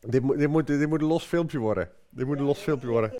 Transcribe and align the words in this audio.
Dit, 0.00 0.22
moet, 0.22 0.38
dit, 0.38 0.48
moet, 0.48 0.66
dit 0.66 0.88
moet 0.88 1.00
een 1.00 1.06
los 1.06 1.24
filmpje 1.24 1.58
worden. 1.58 1.88
Dit 2.10 2.26
moet 2.26 2.38
een 2.38 2.44
los 2.44 2.58
filmpje 2.58 2.88
worden. 2.88 3.12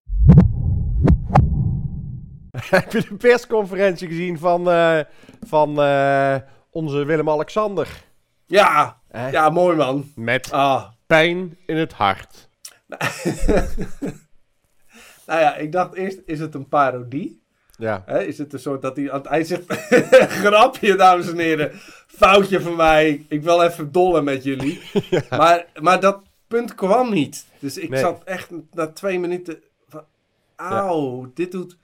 Heb 2.71 2.93
je 2.93 3.01
de 3.09 3.15
persconferentie 3.15 4.09
gezien 4.09 4.39
van, 4.39 4.71
eh, 4.71 5.01
van 5.47 5.81
eh, 5.83 6.37
onze 6.71 7.05
Willem-Alexander? 7.05 8.05
Ja, 8.47 8.99
Eh? 9.09 9.33
ja, 9.33 9.49
mooi 9.51 9.77
man. 9.77 10.13
Met 10.15 10.53
Ah. 10.53 10.85
pijn 11.07 11.57
in 11.67 11.77
het 11.77 11.93
hart. 11.93 12.49
nou 15.27 15.41
ja, 15.41 15.57
ik 15.57 15.73
dacht 15.73 15.95
eerst, 15.95 16.19
is 16.27 16.41
het 16.41 16.55
een 16.55 16.69
parodie? 16.69 17.43
Ja. 17.77 18.03
Hè? 18.07 18.23
Is 18.25 18.39
het 18.39 18.53
een 18.53 18.59
soort 18.59 18.83
dat 18.83 18.97
hij 18.97 19.11
aan 19.13 19.19
het 19.19 19.27
eind 19.27 19.47
zegt, 19.47 19.65
grapje 20.43 20.97
dames 20.97 21.29
en 21.31 21.39
heren, 21.39 21.71
foutje 22.07 22.61
van 22.61 22.77
mij, 22.77 23.25
ik 23.29 23.43
wil 23.43 23.63
even 23.63 23.93
dollen 23.93 24.25
met 24.25 24.45
jullie. 24.45 24.81
maar, 25.31 25.67
maar 25.81 26.01
dat 26.01 26.23
punt 26.51 26.75
kwam 26.75 27.11
niet. 27.13 27.47
Dus 27.59 27.79
ik 27.79 27.89
Nee. 27.91 28.01
zat 28.01 28.25
echt 28.25 28.51
na 28.73 28.87
twee 28.93 29.19
minuten 29.21 29.63
van, 29.89 30.05
auw, 30.57 31.31
dit 31.35 31.53
doet 31.53 31.77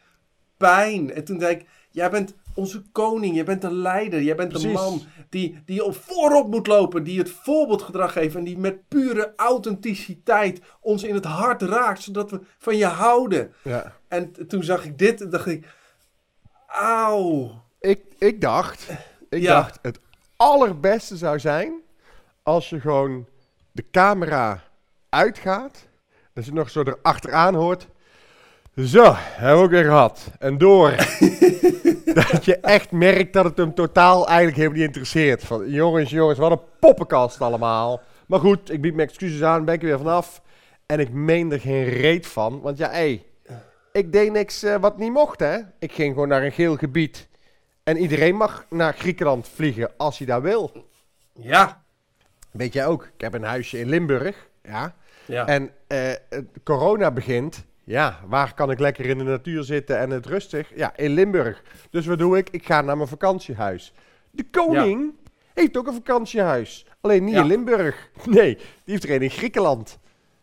pijn. 0.57 1.13
En 1.13 1.25
toen 1.25 1.41
zei 1.41 1.55
ik, 1.55 1.67
jij 1.91 2.11
bent 2.11 2.35
onze 2.55 2.83
koning, 2.93 3.35
jij 3.35 3.45
bent 3.45 3.65
een 3.65 3.73
leider, 3.75 4.23
jij 4.23 4.35
bent 4.35 4.49
Precies. 4.49 4.73
man 4.73 5.03
die, 5.29 5.63
die 5.65 5.85
op 5.85 5.95
voorop 5.97 6.49
moet 6.51 6.67
lopen, 6.67 7.05
die 7.05 7.19
het 7.19 7.31
voorbeeldgedrag 7.31 8.13
geeft 8.13 8.35
en 8.35 8.45
die 8.45 8.59
met 8.59 8.89
pure 8.89 9.33
authenticiteit 9.37 10.61
ons 10.81 11.03
in 11.05 11.15
het 11.15 11.25
hart 11.25 11.63
raakt, 11.63 12.03
zodat 12.03 12.31
we 12.31 12.41
van 12.59 12.77
je 12.77 12.87
houden. 12.87 13.53
ja. 13.63 13.93
En 14.09 14.49
toen 14.49 14.63
zag 14.63 14.85
ik 14.85 14.99
dit 14.99 15.21
en 15.21 15.31
dacht 15.31 15.47
ik, 15.47 15.67
auw. 16.67 17.51
Ik, 17.81 18.01
ik 18.19 18.41
dacht, 18.41 18.89
ik 19.29 19.43
Ja. 19.43 19.55
dacht, 19.55 19.79
het 19.83 20.01
allerbeste 20.37 21.17
zou 21.17 21.39
zijn 21.39 21.75
als 22.43 22.69
je 22.69 22.81
gewoon 22.81 23.27
de 23.73 23.85
camera 23.91 24.63
uitgaat. 25.17 25.89
Dat 26.33 26.45
je 26.45 26.53
nog 26.53 26.71
zo 26.71 26.83
erachteraan 26.83 27.55
hoort. 27.55 27.89
Zo, 28.77 29.13
hebben 29.17 29.59
we 29.59 29.65
ook 29.65 29.71
weer 29.71 29.85
gehad. 29.85 30.31
En 30.39 30.59
door. 30.59 30.91
dat 32.15 32.45
je 32.45 32.59
echt 32.61 32.91
merkt 32.91 33.33
dat 33.33 33.45
het 33.45 33.57
hem 33.57 33.75
totaal 33.75 34.27
eigenlijk 34.27 34.57
helemaal 34.57 34.79
niet 34.79 34.87
interesseert. 34.87 35.45
Van, 35.45 35.71
jongens, 35.71 36.11
jongens, 36.11 36.39
wat 36.39 36.51
een 36.51 36.61
poppenkast 36.81 37.41
allemaal. 37.41 38.01
Maar 38.27 38.41
goed, 38.41 38.71
ik 38.71 38.81
bied 38.81 38.95
mijn 38.95 39.09
excuses 39.09 39.43
aan, 39.43 39.65
ben 39.65 39.75
ik 39.75 39.83
er 39.83 39.89
weer 39.89 39.99
vanaf. 39.99 40.43
En 40.87 41.01
ik 41.01 41.11
meen 41.11 41.53
er 41.53 41.61
geen 41.61 41.85
reet 41.85 42.27
van. 42.27 42.61
Want 42.61 42.79
ja, 42.79 42.91
hé, 42.91 43.23
ik 43.93 44.13
deed 44.13 44.33
niks 44.33 44.63
eh, 44.63 44.77
wat 44.77 44.99
niet 44.99 45.13
mocht, 45.13 45.41
hè. 45.41 45.59
Ik 45.79 45.93
ging 45.93 46.13
gewoon 46.13 46.29
naar 46.29 46.43
een 46.43 46.53
geel 46.53 46.77
gebied. 46.77 47.29
En 47.83 47.97
iedereen 47.97 48.37
mag 48.37 48.67
naar 48.71 48.95
Griekenland 48.95 49.49
vliegen 49.49 49.91
als 49.97 50.19
hij 50.19 50.27
daar 50.27 50.43
wil. 50.43 50.87
Ja. 51.33 51.85
Weet 52.51 52.73
jij 52.73 52.87
ook, 52.87 53.05
ik 53.15 53.21
heb 53.21 53.35
een 53.35 53.45
huisje 53.45 53.79
in 53.79 53.89
Limburg. 53.89 54.49
Ja. 54.63 54.95
Ja. 55.27 55.47
En 55.47 55.71
eh, 55.87 56.13
corona 56.65 57.11
begint. 57.11 57.65
Ja, 57.85 58.21
waar 58.27 58.55
kan 58.55 58.71
ik 58.71 58.79
lekker 58.79 59.07
in 59.07 59.19
de 59.19 59.25
natuur 59.25 59.63
zitten 59.63 59.99
en 59.99 60.11
het 60.11 60.27
rustig? 60.27 60.73
Ja, 60.75 60.97
in 60.97 61.11
Limburg. 61.11 61.63
Dus 61.91 62.07
wat 62.07 62.19
doe 62.19 62.37
ik? 62.39 62.51
Ik 62.51 62.67
ga 62.67 62.81
naar 62.81 62.97
mijn 62.97 63.09
vakantiehuis. 63.09 63.93
De 64.31 64.45
koning 64.51 65.13
heeft 65.55 65.77
ook 65.77 65.87
een 65.87 65.95
vakantiehuis. 65.95 66.87
Alleen 67.01 67.25
niet 67.25 67.35
Ja. 67.35 67.41
in 67.41 67.47
Limburg. 67.47 68.11
Nee, 68.25 68.55
die 68.55 68.65
heeft 68.85 69.05
er 69.05 69.11
een 69.11 69.23
in 69.23 69.31
Griekenland. 69.31 69.99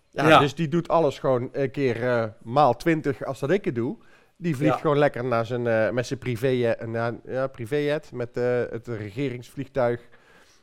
Ja, 0.10 0.28
Ja. 0.28 0.40
Dus 0.40 0.56
die 0.56 0.68
doet 0.68 0.88
alles 0.88 1.20
gewoon 1.20 1.50
een 1.52 1.72
keer 1.72 2.04
eh, 2.10 2.26
maal 2.42 2.76
20 2.76 3.26
als 3.26 3.40
dat 3.40 3.50
ik 3.52 3.66
het 3.66 3.76
doe. 3.76 3.98
Die 4.38 4.56
vliegt 4.56 4.74
Ja. 4.74 4.80
gewoon 4.80 4.98
lekker 4.98 5.26
naar 5.26 5.46
zijn, 5.46 5.68
eh, 5.68 5.90
met 5.90 6.08
zijn 6.08 6.20
privé, 6.20 6.76
naar, 6.86 7.14
ja, 7.26 7.48
privéjet, 7.48 8.12
met 8.12 8.36
het 8.72 8.88
regeringsvliegtuig 8.88 10.02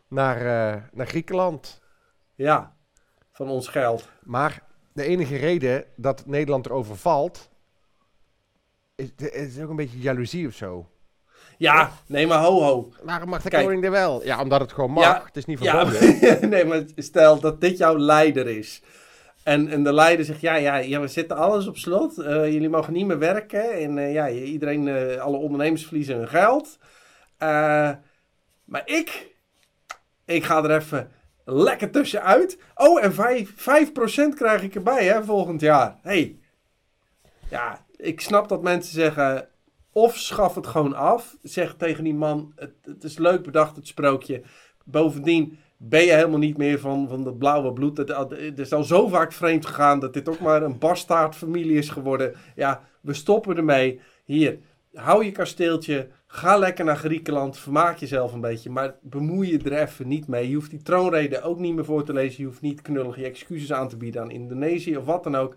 naar, 0.09 0.39
naar 0.93 1.07
Griekenland. 1.07 1.81
ja. 2.35 2.79
Van 3.41 3.49
ons 3.49 3.69
geld. 3.69 4.09
Maar 4.23 4.63
de 4.93 5.05
enige 5.05 5.37
reden 5.37 5.85
dat 5.97 6.27
Nederland 6.27 6.67
erover 6.67 6.97
valt, 6.97 7.49
is, 8.95 9.09
is 9.17 9.61
ook 9.61 9.71
een 9.71 9.77
beetje 9.77 9.99
jaloezie 9.99 10.47
of 10.47 10.55
zo. 10.55 10.89
Ja, 11.59 11.91
nee, 12.07 12.27
maar 12.27 12.39
ho 12.39 12.61
ho. 12.63 12.93
Waarom 13.03 13.29
mag 13.29 13.43
de 13.43 13.49
Kijk. 13.49 13.65
koning 13.65 13.85
er 13.85 13.91
wel? 13.91 14.25
Ja, 14.25 14.43
omdat 14.43 14.61
het 14.61 14.73
gewoon 14.73 14.91
mag. 14.91 15.05
Ja, 15.05 15.23
Het 15.25 15.37
is 15.37 15.45
niet 15.45 15.63
Ja, 15.63 15.87
verboden. 15.87 16.49
nee, 16.51 16.65
maar 16.65 16.83
stel 16.97 17.41
dat 17.41 17.61
dit 17.61 17.79
jouw 17.79 17.99
leider 17.99 18.47
is. 18.49 18.83
En, 19.43 19.69
en 19.69 19.85
de 19.85 19.93
leider 19.93 20.25
zegt, 20.25 20.41
ja, 20.41 20.55
ja, 20.55 20.77
ja, 20.77 21.01
we 21.01 21.09
zetten 21.09 21.37
alles 21.37 21.67
op 21.67 21.77
slot. 21.77 22.19
Eh, 22.19 22.53
jullie 22.53 22.69
mogen 22.69 22.93
niet 22.93 23.07
meer 23.07 23.19
werken. 23.19 23.73
En 23.73 23.99
eh, 23.99 24.13
ja, 24.13 24.29
iedereen, 24.29 24.89
eh, 24.89 25.21
alle 25.21 25.37
ondernemers 25.37 25.87
verliezen 25.87 26.17
hun 26.17 26.29
geld. 26.29 26.79
Maar 28.65 28.83
ik, 28.85 29.35
ik 30.25 30.45
ga 30.45 30.65
er 30.65 30.77
even 30.77 31.11
lekker 31.53 31.91
tussenuit. 31.91 32.59
Oh, 32.75 33.05
en 33.05 33.15
5, 33.15 33.51
5% 33.51 34.35
krijg 34.35 34.63
ik 34.63 34.75
erbij, 34.75 35.05
hè, 35.05 35.25
volgend 35.25 35.61
jaar. 35.61 35.99
hey. 36.03 36.39
ja, 37.51 37.85
ik 37.97 38.21
snap 38.21 38.49
dat 38.49 38.63
mensen 38.63 38.93
zeggen, 38.93 39.49
of 39.93 40.17
schaf 40.17 40.55
het 40.55 40.67
gewoon 40.67 40.95
af. 40.95 41.37
Zeg 41.43 41.75
tegen 41.75 42.05
die 42.05 42.15
man, 42.15 42.53
het, 42.83 43.05
is 43.05 43.19
leuk 43.19 43.43
bedacht, 43.43 43.77
het 43.77 43.87
sprookje. 43.87 44.43
Bovendien 44.85 45.59
ben 45.77 46.05
je 46.05 46.13
helemaal 46.13 46.39
niet 46.39 46.57
meer 46.57 46.79
van, 46.79 47.09
van 47.09 47.25
dat 47.25 47.39
blauwe 47.39 47.73
bloed. 47.73 47.97
Het, 47.97 48.09
het 48.31 48.59
is 48.59 48.73
al 48.73 48.85
zo 48.85 49.09
vaak 49.09 49.33
vreemd 49.33 49.67
gegaan 49.67 50.01
dat 50.01 50.13
dit 50.13 50.29
ook 50.29 50.41
maar 50.41 50.63
een 50.63 50.79
bastaardfamilie 50.79 51.79
is 51.79 51.89
geworden. 51.89 52.35
Ja, 52.55 52.83
we 53.01 53.13
stoppen 53.13 53.57
ermee. 53.57 54.01
Hier, 54.25 54.59
hou 54.95 55.25
je 55.25 55.33
kasteeltje. 55.33 56.09
Ga 56.33 56.57
lekker 56.57 56.85
naar 56.85 56.97
Griekenland. 56.97 57.59
Vermaak 57.59 57.97
jezelf 57.97 58.33
een 58.33 58.41
beetje. 58.41 58.71
Maar 58.71 58.95
bemoei 59.03 59.51
je 59.51 59.59
er 59.59 59.83
even 59.83 60.09
niet 60.09 60.27
mee. 60.27 60.49
Je 60.49 60.55
hoeft 60.55 60.71
die 60.71 60.83
troonrede 60.83 61.43
ook 61.43 61.59
niet 61.59 61.75
meer 61.75 61.85
voor 61.85 62.05
te 62.05 62.13
lezen. 62.13 62.43
Je 62.43 62.49
hoeft 62.49 62.61
niet 62.61 62.83
knullig 62.83 63.17
je 63.17 63.25
excuses 63.25 63.73
aan 63.73 63.89
te 63.89 63.97
bieden 63.97 64.23
aan 64.23 64.31
Indonesië 64.31 64.97
of 64.97 65.05
wat 65.05 65.25
dan 65.25 65.37
ook. 65.37 65.57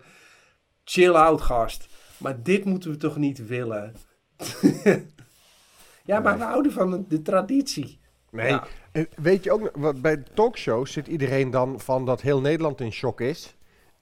Chill 0.84 1.12
out, 1.12 1.40
gast. 1.40 1.86
Maar 2.18 2.42
dit 2.42 2.64
moeten 2.64 2.90
we 2.90 2.96
toch 2.96 3.16
niet 3.16 3.46
willen? 3.46 3.94
ja, 6.10 6.20
maar 6.20 6.38
we 6.38 6.44
houden 6.44 6.72
van 6.72 6.90
de, 6.90 7.06
de 7.08 7.22
traditie. 7.22 7.98
Nee. 8.30 8.48
Ja. 8.48 8.66
En 8.92 9.08
Weet 9.16 9.44
je 9.44 9.52
ook, 9.52 9.60
nog, 9.60 9.70
wat 9.74 10.00
bij 10.00 10.16
de 10.16 10.32
talkshows 10.34 10.92
zit 10.92 11.06
iedereen 11.06 11.50
dan 11.50 11.80
van 11.80 12.04
dat 12.06 12.20
heel 12.20 12.40
Nederland 12.40 12.80
in 12.80 12.92
shock 12.92 13.20
is. 13.20 13.56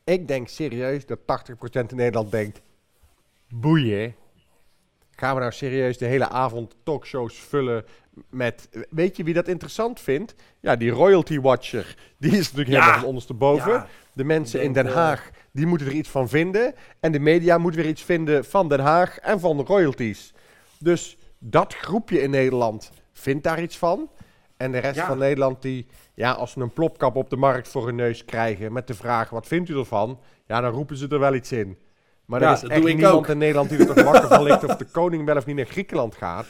Ik 0.05 0.29
denk 0.29 0.49
serieus 0.49 1.07
dat 1.07 1.19
80% 1.19 1.23
in 1.73 1.97
Nederland 1.97 2.31
denkt, 2.31 2.61
boeien. 3.49 4.15
Gaan 5.23 5.35
we 5.35 5.41
nou 5.41 5.53
serieus 5.53 5.99
de 5.99 6.05
hele 6.07 6.29
avond 6.29 6.75
talkshows 6.83 7.39
vullen 7.39 7.85
met... 8.31 8.69
Weet 8.91 9.17
je 9.17 9.25
wie 9.25 9.35
dat 9.35 9.49
interessant 9.49 10.01
vindt? 10.01 10.35
Ja, 10.61 10.77
die 10.77 10.91
royalty 10.91 11.41
watcher. 11.41 11.97
Die 12.19 12.31
is 12.31 12.39
natuurlijk 12.53 12.69
helemaal 12.69 12.99
van 12.99 13.09
ondersteboven. 13.09 13.73
Ja. 13.73 13.87
De 14.13 14.25
mensen 14.25 14.63
in 14.63 14.73
Den 14.73 14.87
eh, 14.87 14.95
Haag, 14.95 15.31
die 15.53 15.67
moeten 15.67 15.87
er 15.87 15.93
iets 15.93 16.09
van 16.09 16.29
vinden. 16.29 16.75
En 17.01 17.13
de 17.13 17.19
media 17.19 17.59
moeten 17.59 17.81
weer 17.81 17.91
iets 17.91 18.03
vinden 18.03 18.45
van 18.45 18.69
Den 18.69 18.81
Haag 18.81 19.19
en 19.19 19.41
van 19.41 19.57
de 19.57 19.63
royalties. 19.63 20.35
Dus 20.79 21.19
dat 21.39 21.75
groepje 21.75 22.23
in 22.23 22.31
Nederland 22.31 22.91
vindt 23.13 23.45
daar 23.45 23.63
iets 23.63 23.79
van. 23.79 24.11
En 24.57 24.73
de 24.73 24.79
rest 24.79 24.97
Ja. 24.97 25.07
van 25.07 25.19
Nederland 25.19 25.63
die, 25.63 25.87
ja, 26.15 26.33
als 26.33 26.53
ze 26.53 26.61
een 26.61 26.73
plopkap 26.73 27.17
op 27.17 27.31
de 27.31 27.37
markt 27.37 27.69
voor 27.69 27.87
hun 27.87 27.95
neus 27.97 28.25
krijgen 28.25 28.73
met 28.73 28.87
de 28.87 28.95
vraag, 28.95 29.31
wat 29.31 29.47
vindt 29.47 29.69
u 29.69 29.79
ervan? 29.79 30.21
Ja, 30.47 30.61
dan 30.61 30.73
roepen 30.73 30.97
ze 30.97 31.09
er 31.09 31.19
wel 31.19 31.35
iets 31.35 31.53
in. 31.53 31.79
Maar 32.33 32.41
Ja, 32.41 32.47
er 32.49 32.55
is 32.55 32.61
dat 32.61 32.71
echt 32.71 32.81
doe 32.81 32.91
ik 32.91 32.97
niemand 32.97 33.17
ook. 33.17 33.29
in 33.29 33.39
Nederland 33.39 33.69
die 33.69 33.79
er 33.79 33.95
toch 33.95 34.05
wakker 34.05 34.29
van 34.29 34.43
ligt 34.43 34.65
of 34.65 34.77
de 34.77 34.85
koning 34.85 35.25
wel 35.25 35.37
of 35.37 35.47
niet 35.47 35.57
naar 35.57 35.65
Griekenland 35.67 36.15
gaat. 36.15 36.47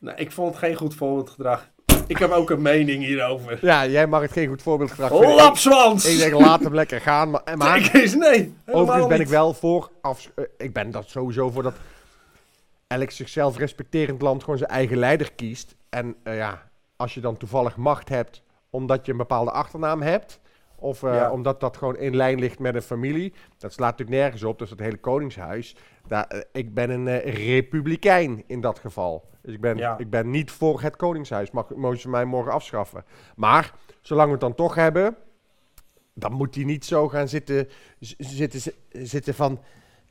Nou, 0.00 0.16
ik 0.16 0.32
vond 0.32 0.48
het 0.50 0.58
geen 0.58 0.74
goed 0.74 0.94
voorbeeldgedrag. 0.94 1.68
Ik 2.06 2.18
heb 2.18 2.30
ook 2.30 2.50
een 2.50 2.62
mening 2.62 3.04
hierover. 3.04 3.58
Ja, 3.60 3.86
jij 3.86 4.06
mag 4.06 4.20
het 4.20 4.32
geen 4.32 4.48
goed 4.48 4.62
voorbeeld 4.62 4.90
gedrag 4.90 5.08
vinden. 5.10 5.30
Ik- 5.30 5.36
Lapswans! 5.36 6.04
Ik 6.06 6.18
denk, 6.18 6.40
laat 6.40 6.60
hem 6.62 6.74
lekker 6.74 7.00
gaan. 7.00 7.30
Maar, 7.30 7.42
maar 7.56 7.80
Kijk 7.80 7.92
eens, 7.94 8.14
nee. 8.14 8.54
Overigens 8.66 9.06
ben 9.08 9.20
ik 9.20 9.26
wel 9.28 9.54
voor. 9.54 9.90
Af, 10.00 10.30
eh, 10.34 10.44
ik 10.56 10.72
ben 10.72 10.90
dat 10.90 11.08
sowieso 11.08 11.50
voor 11.50 11.62
dat 11.62 11.74
elk 12.86 13.10
zichzelf 13.10 13.56
respecterend 13.58 14.22
land 14.22 14.44
gewoon 14.44 14.58
zijn 14.58 14.70
eigen 14.70 14.96
leider 14.96 15.32
kiest. 15.32 15.74
En 15.88 16.16
eh, 16.22 16.36
ja, 16.36 16.62
als 16.96 17.14
je 17.14 17.20
dan 17.20 17.36
toevallig 17.36 17.76
macht 17.76 18.08
hebt 18.08 18.42
omdat 18.70 19.06
je 19.06 19.12
een 19.12 19.18
bepaalde 19.18 19.50
achternaam 19.50 20.02
hebt. 20.02 20.40
Of 20.78 21.02
eh, 21.02 21.14
Ja. 21.14 21.30
omdat 21.32 21.60
dat 21.60 21.76
gewoon 21.76 21.96
in 21.96 22.16
lijn 22.16 22.38
ligt 22.38 22.58
met 22.58 22.74
een 22.74 22.82
familie. 22.82 23.32
Dat 23.58 23.72
slaat 23.72 23.90
natuurlijk 23.90 24.18
nergens 24.20 24.42
op. 24.42 24.58
Dus 24.58 24.70
het 24.70 24.80
hele 24.80 24.96
koningshuis. 24.96 25.76
Daar, 26.06 26.26
eh, 26.26 26.40
ik 26.52 26.74
ben 26.74 26.90
een 26.90 27.08
eh, 27.08 27.34
republikein 27.34 28.44
in 28.46 28.60
dat 28.60 28.78
geval. 28.78 29.28
Dus 29.42 29.54
ik 29.54 29.60
ben, 29.60 29.76
Ja. 29.76 29.98
ik 29.98 30.10
ben 30.10 30.30
niet 30.30 30.50
voor 30.50 30.80
het 30.80 30.96
koningshuis. 30.96 31.50
Mag, 31.50 31.74
mogen 31.74 31.98
ze 31.98 32.08
mij 32.08 32.24
morgen 32.24 32.52
afschaffen. 32.52 33.04
Maar 33.36 33.74
zolang 34.00 34.26
we 34.26 34.32
het 34.32 34.40
dan 34.40 34.54
toch 34.54 34.74
hebben. 34.74 35.16
Dan 36.14 36.32
moet 36.32 36.54
hij 36.54 36.64
niet 36.64 36.84
zo 36.84 37.08
gaan 37.08 37.28
zitten, 37.28 37.68
zitten, 38.18 38.72
zitten 38.92 39.34
van 39.34 39.60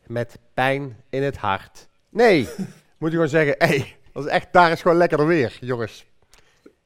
met 0.05 0.39
pijn 0.53 0.97
in 1.09 1.23
het 1.23 1.37
hart. 1.37 1.87
Nee, 2.09 2.47
moet 2.97 3.09
je 3.09 3.15
gewoon 3.15 3.27
zeggen, 3.27 3.55
hé, 3.57 3.67
hey, 3.67 3.95
dat 4.13 4.25
is 4.25 4.31
echt, 4.31 4.53
daar 4.53 4.71
is 4.71 4.81
gewoon 4.81 4.97
lekkerder 4.97 5.27
weer, 5.27 5.57
jongens. 5.61 6.05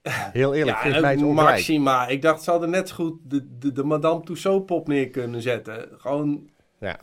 Heel 0.34 0.54
eerlijk, 0.54 0.78
Ja, 0.78 0.84
geef 0.84 0.94
en 0.96 1.02
mij 1.02 1.12
het 1.12 1.24
ongelijk. 1.24 1.50
Maxima. 1.50 2.08
Ik 2.08 2.22
dacht, 2.22 2.44
ze 2.44 2.52
hadden 2.52 2.70
net 2.70 2.92
goed 2.92 3.14
de, 3.24 3.58
de, 3.60 3.72
de 3.72 3.84
Madame 3.84 4.24
Tussauds-pop 4.24 4.88
neer 4.88 5.10
kunnen 5.10 5.42
zetten. 5.42 5.88
Gewoon 5.98 6.50
Ja. 6.80 7.00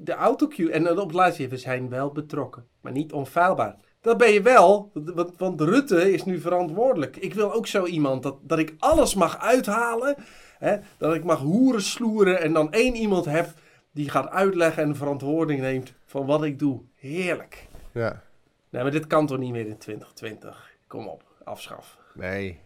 de 0.00 0.12
autocue. 0.12 0.70
En 0.70 0.90
op 0.90 0.96
het 1.06 1.12
laatste, 1.14 1.48
we 1.48 1.56
zijn 1.56 1.88
wel 1.88 2.12
betrokken, 2.12 2.66
maar 2.80 2.92
niet 2.92 3.12
onfeilbaar. 3.12 3.76
dat 4.00 4.18
ben 4.18 4.32
je 4.32 4.42
wel. 4.42 4.90
Want, 4.94 5.36
want 5.36 5.60
Rutte 5.60 6.12
is 6.12 6.24
nu 6.24 6.40
verantwoordelijk. 6.40 7.16
Ik 7.16 7.34
wil 7.34 7.52
ook 7.52 7.66
zo 7.66 7.84
iemand 7.86 8.22
dat, 8.22 8.36
dat 8.42 8.58
ik 8.58 8.74
alles 8.78 9.14
mag 9.14 9.38
uithalen. 9.38 10.14
Hè, 10.58 10.76
dat 10.98 11.14
ik 11.14 11.24
mag 11.24 11.38
hoeren, 11.40 11.82
sloeren. 11.82 12.40
En 12.40 12.52
dan 12.52 12.72
één 12.72 12.94
iemand 12.94 13.24
heb 13.24 13.52
die 13.92 14.10
gaat 14.10 14.28
uitleggen 14.28 14.82
en 14.82 14.96
verantwoording 14.96 15.60
neemt 15.60 15.94
van 16.06 16.26
wat 16.26 16.44
ik 16.44 16.58
doe. 16.58 16.80
Heerlijk. 16.94 17.68
Ja. 17.92 18.22
Nee, 18.70 18.82
maar 18.82 18.92
dit 18.92 19.06
kan 19.06 19.26
toch 19.26 19.38
niet 19.38 19.52
meer 19.52 19.66
in 19.66 19.78
2020? 19.78 20.72
Kom 20.94 21.06
op, 21.08 21.22
afschaf. 21.44 21.96
Nee. 22.12 22.58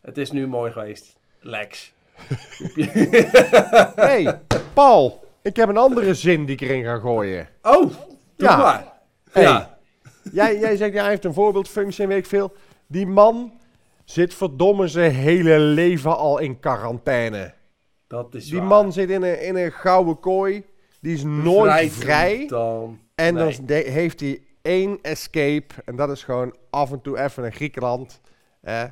Het 0.00 0.18
is 0.18 0.30
nu 0.30 0.46
mooi 0.46 0.72
geweest. 0.72 1.16
Lex. 1.40 1.92
hey, 3.94 4.40
Paul. 4.74 5.24
Ik 5.42 5.56
heb 5.56 5.68
een 5.68 5.76
andere 5.76 6.14
zin 6.14 6.44
die 6.44 6.54
ik 6.54 6.60
erin 6.60 6.84
ga 6.84 6.98
gooien. 6.98 7.48
Oh, 7.62 7.80
doe 7.82 7.92
Ja. 8.36 8.56
maar. 8.56 8.92
Hey. 9.30 9.42
Ja. 9.42 9.78
Jij, 10.32 10.58
jij 10.58 10.76
zegt, 10.76 10.92
ja, 10.92 11.00
hij 11.00 11.10
heeft 11.10 11.24
een 11.24 11.34
voorbeeldfunctie 11.34 12.02
en 12.02 12.08
weet 12.08 12.18
ik 12.18 12.26
veel. 12.26 12.52
Die 12.86 13.06
man 13.06 13.52
zit 14.04 14.34
verdomme 14.34 14.88
zijn 14.88 15.12
hele 15.12 15.58
leven 15.58 16.16
al 16.16 16.38
in 16.38 16.60
quarantaine. 16.60 17.52
Dat 18.06 18.34
is 18.34 18.44
Die 18.48 18.58
waar. 18.58 18.66
man 18.68 18.92
zit 18.92 19.10
in 19.10 19.22
een, 19.22 19.42
in 19.42 19.56
een 19.56 19.72
gouden 19.72 20.20
kooi. 20.20 20.64
Die 21.00 21.14
is 21.14 21.22
nooit 21.24 21.92
vrij. 21.92 22.46
Dan. 22.46 22.98
En 23.14 23.34
Nee. 23.34 23.58
dan 23.64 23.76
heeft 23.76 24.20
hij 24.20 24.42
één 24.64 24.98
escape. 25.02 25.74
En 25.84 25.96
dat 25.96 26.10
is 26.10 26.22
gewoon 26.22 26.56
af 26.70 26.92
en 26.92 27.00
toe 27.00 27.18
even 27.18 27.42
naar 27.42 27.52
Griekenland. 27.52 28.20
Eh, 28.60 28.84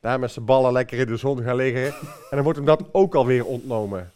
daar 0.00 0.18
met 0.18 0.30
zijn 0.30 0.44
ballen 0.44 0.72
lekker 0.72 0.98
in 0.98 1.06
de 1.06 1.16
zon 1.16 1.42
gaan 1.42 1.56
liggen. 1.56 1.84
en 2.30 2.30
dan 2.30 2.42
wordt 2.42 2.58
hem 2.58 2.66
dat 2.66 2.88
ook 2.92 3.14
alweer 3.14 3.44
ontnomen. 3.44 4.12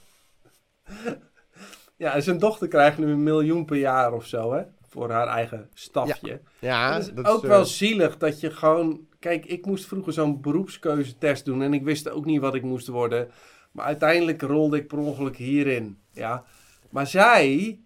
Ja, 1.97 2.15
en 2.15 2.23
zijn 2.23 2.39
dochter 2.39 2.69
krijgt 2.69 2.99
nu 2.99 3.11
een 3.11 3.23
miljoen 3.23 3.65
per 3.65 3.77
jaar 3.77 4.13
of 4.13 4.27
zo, 4.27 4.53
hè? 4.53 4.63
Voor 4.89 5.11
haar 5.11 5.27
eigen 5.27 5.69
stafje. 5.75 6.41
Ja, 6.59 6.95
het 6.95 7.03
is 7.03 7.13
dat 7.13 7.27
ook 7.27 7.43
eh, 7.43 7.49
wel 7.49 7.65
zielig 7.65 8.17
dat 8.17 8.41
je 8.41 8.51
gewoon... 8.51 9.07
Kijk, 9.19 9.47
ik 9.47 9.67
moest 9.67 9.87
vroeger 9.87 10.13
zo'n 10.13 10.41
beroepskeuzetest 10.41 11.45
doen 11.45 11.63
en 11.63 11.75
ik 11.75 11.85
wist 11.85 12.11
ook 12.11 12.25
niet 12.25 12.41
wat 12.41 12.55
ik 12.55 12.63
moest 12.63 12.87
worden. 12.87 13.31
Maar 13.73 13.85
uiteindelijk 13.85 14.43
rolde 14.43 14.77
ik 14.77 14.87
per 14.87 14.99
ongeluk 14.99 15.37
hierin, 15.37 15.99
ja. 16.11 16.45
Maar 16.91 17.07
zij, 17.07 17.81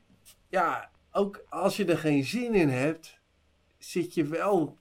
ja, 0.48 0.90
ook 1.12 1.44
als 1.48 1.76
je 1.76 1.84
er 1.84 1.98
geen 1.98 2.24
zin 2.24 2.54
in 2.54 2.68
hebt, 2.68 3.15
zit 3.90 4.14
je 4.14 4.24
wel 4.24 4.78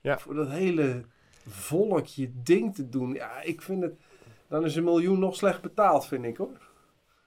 Ja. 0.00 0.18
voor 0.18 0.34
dat 0.34 0.48
hele 0.48 1.04
volk 1.48 2.06
je 2.06 2.30
ding 2.42 2.74
te 2.74 2.88
doen. 2.88 3.12
Ja, 3.12 3.42
ik 3.42 3.62
vind 3.62 3.82
het... 3.82 3.94
Dan 4.48 4.64
is 4.64 4.76
een 4.76 4.84
miljoen 4.84 5.18
nog 5.18 5.36
slecht 5.36 5.60
betaald, 5.62 6.06
vind 6.06 6.24
ik, 6.24 6.36
hoor. 6.36 6.66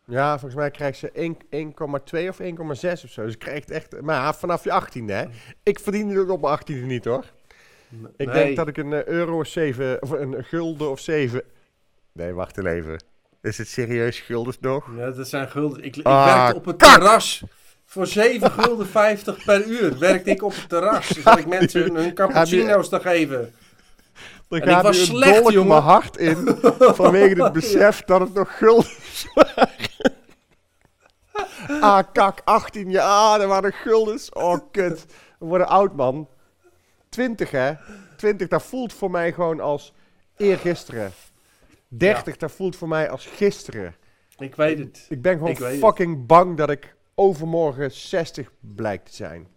Ja, 0.05 0.31
volgens 0.31 0.55
mij 0.55 0.71
krijgt 0.71 0.97
ze 0.97 1.11
1 1.11 1.37
1,2 1.55 2.27
of 2.27 2.39
1,6 2.39 3.03
of 3.03 3.09
zo. 3.09 3.23
Dus 3.23 3.31
je 3.31 3.37
krijgt 3.37 3.71
echt... 3.71 4.01
Maar 4.01 4.35
vanaf 4.35 4.63
je 4.63 4.81
18e, 4.83 5.05
hè. 5.05 5.25
Ik 5.63 5.79
verdiende 5.79 6.19
het 6.19 6.29
op 6.29 6.41
mijn 6.41 6.59
18e 6.59 6.85
niet, 6.85 7.05
hoor. 7.05 7.25
Ik 8.17 8.31
denk 8.31 8.55
dat 8.55 8.67
ik 8.67 8.77
een 8.77 8.93
eh, 8.93 9.03
euro 9.05 9.39
of 9.39 9.47
7... 9.47 10.01
Of 10.01 10.09
een 10.11 10.43
gulden 10.43 10.89
of 10.89 10.99
7... 10.99 11.43
Nee, 12.11 12.33
wacht 12.33 12.57
even. 12.65 13.03
Is 13.41 13.57
het 13.57 13.67
serieus 13.67 14.19
guldens 14.19 14.59
nog? 14.59 14.89
Ja, 14.97 15.11
dat 15.11 15.27
zijn 15.27 15.49
gulden. 15.49 15.83
Ik, 15.83 15.95
ik 15.95 16.05
Ah, 16.05 16.25
werkte 16.25 16.55
op 16.55 16.65
het 16.65 16.75
kak! 16.77 16.93
terras. 16.95 17.43
Voor 17.91 18.07
7 18.07 18.51
gulden 18.51 18.87
50 18.87 19.43
per 19.43 19.65
uur 19.65 19.99
werkte 19.99 20.29
ik 20.29 20.43
op 20.43 20.55
het 20.55 20.69
terras. 20.69 21.07
Dus 21.13 21.23
dat 21.23 21.37
ik 21.37 21.47
mensen 21.47 21.81
hun, 21.81 21.95
hun 21.95 22.13
cappuccino's 22.13 22.89
te 22.89 22.99
geven. 22.99 23.53
Dan 24.47 24.59
En 24.59 24.77
ik 24.77 24.81
was 24.81 25.05
slecht, 25.05 25.51
jongen. 25.51 25.67
mijn 25.67 25.81
hart 25.81 26.17
in. 26.17 26.57
vanwege 26.77 27.43
het 27.43 27.53
besef 27.61 28.03
dat 28.03 28.19
het 28.19 28.33
nog 28.33 28.57
guldens 28.57 29.27
waren. 29.33 29.69
ah, 31.81 32.03
kak, 32.13 32.41
18 32.43 32.89
jaar. 32.89 33.03
Ah, 33.03 33.39
dat 33.39 33.47
waren 33.47 33.73
guldens. 33.73 34.29
Oh, 34.29 34.57
kut. 34.71 35.05
We 35.39 35.45
worden 35.45 35.67
oud, 35.67 35.95
man. 35.95 36.27
20, 37.09 37.51
hè? 37.51 37.73
20, 38.17 38.47
dat 38.47 38.63
voelt 38.63 38.93
voor 38.93 39.11
mij 39.11 39.33
gewoon 39.33 39.59
als 39.59 39.93
eergisteren. 40.37 41.11
30, 41.87 42.37
dat 42.37 42.51
voelt 42.51 42.75
voor 42.75 42.87
mij 42.87 43.09
als 43.09 43.25
gisteren. 43.25 43.95
Ik 44.37 44.55
weet 44.55 44.79
het. 44.79 45.05
Ik 45.09 45.21
ben 45.21 45.37
gewoon 45.37 45.55
het. 45.55 45.77
fucking 45.77 46.25
bang 46.25 46.57
dat 46.57 46.69
ik 46.69 46.95
overmorgen 47.21 47.91
60 47.91 48.51
blijkt 48.59 49.05
te 49.05 49.15
zijn. 49.15 49.47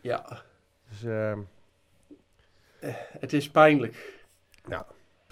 Ja, 0.00 0.42
Dus, 0.88 1.04
ehm, 1.04 1.38
het 3.18 3.32
is 3.32 3.50
pijnlijk. 3.50 4.14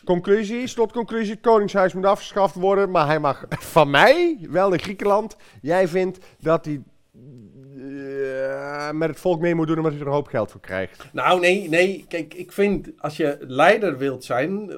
Conclusie, 0.05 0.67
slotconclusie, 0.67 1.33
het 1.33 1.41
Koningshuis 1.43 1.93
moet 1.95 2.05
afgeschaft 2.07 2.55
worden, 2.55 2.91
maar 2.91 3.07
hij 3.07 3.19
mag 3.21 3.45
van 3.49 3.91
mij 3.91 4.39
wel 4.51 4.73
in 4.73 4.79
Griekenland. 4.79 5.37
Jij 5.63 5.89
vindt 5.89 6.19
dat 6.41 6.65
hij 6.65 6.83
eh, 7.79 8.91
met 8.91 9.09
het 9.09 9.21
volk 9.21 9.41
mee 9.41 9.55
moet 9.55 9.67
doen 9.67 9.77
omdat 9.77 9.93
hij 9.93 10.01
er 10.01 10.07
een 10.07 10.13
hoop 10.13 10.27
geld 10.27 10.51
voor 10.51 10.61
krijgt. 10.61 11.07
Nou, 11.13 11.41
nee, 11.41 11.69
nee. 11.69 12.05
Kijk, 12.09 12.35
ik 12.35 12.53
vind 12.53 12.91
als 12.99 13.17
je 13.17 13.37
leider 13.41 13.99
wilt 13.99 14.25
zijn, 14.25 14.71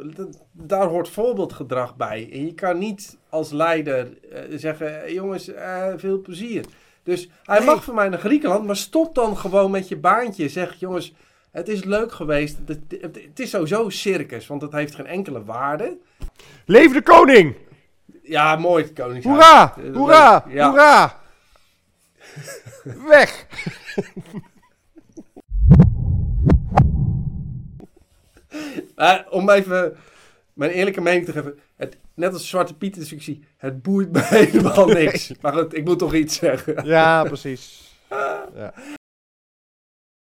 daar 0.52 0.86
hoort 0.86 1.08
voorbeeldgedrag 1.08 1.96
bij. 1.96 2.28
En 2.32 2.46
je 2.46 2.54
kan 2.54 2.78
niet 2.78 3.18
als 3.28 3.50
leider 3.50 4.18
eh, 4.32 4.40
zeggen, 4.50 5.02
"Eh, 5.04 5.12
jongens, 5.12 5.48
eh, 5.48 5.92
veel 5.96 6.20
plezier. 6.20 6.64
Dus 7.06 7.28
hij 7.44 7.58
Nee. 7.58 7.66
mag 7.66 7.84
van 7.84 7.94
mij 7.94 8.08
naar 8.08 8.18
Griekenland, 8.18 8.66
maar 8.66 8.76
stop 8.76 9.14
dan 9.14 9.36
gewoon 9.36 9.70
met 9.70 9.88
je 9.88 9.96
baantje. 9.96 10.48
Zeg, 10.48 10.74
jongens, 10.74 11.14
het 11.50 11.68
is 11.68 11.84
leuk 11.84 12.12
geweest. 12.12 12.58
Het, 12.66 13.40
is 13.40 13.50
sowieso 13.50 13.88
circus, 13.88 14.46
want 14.46 14.62
het 14.62 14.72
heeft 14.72 14.94
geen 14.94 15.06
enkele 15.06 15.44
waarde. 15.44 15.98
Leef 16.64 16.92
de 16.92 17.02
koning! 17.02 17.56
Ja, 18.22 18.56
mooi 18.56 18.84
het 18.84 18.92
Koningshuis. 18.92 19.36
Hoera! 19.36 19.74
Eh, 19.76 19.96
Hoera! 19.96 20.44
Ja. 20.48 20.68
Hoera! 20.68 21.20
Weg! 23.08 23.46
Om 29.30 29.50
even 29.50 29.96
mijn 30.52 30.70
eerlijke 30.70 31.00
mening 31.00 31.24
te 31.24 31.32
geven. 31.32 31.58
Het, 31.76 31.96
net 32.16 32.32
als 32.32 32.48
Zwarte 32.48 32.74
Piet 32.74 32.94
discussie. 32.94 33.44
Het 33.56 33.82
boeit 33.82 34.12
me 34.12 34.22
helemaal 34.36 34.86
niks. 34.86 35.32
Maar 35.40 35.52
goed, 35.52 35.76
ik 35.76 35.84
moet 35.84 35.98
toch 35.98 36.14
iets 36.14 36.36
zeggen. 36.36 36.86
Ja, 36.86 37.22
precies. 37.24 37.84
Ja. 38.54 38.72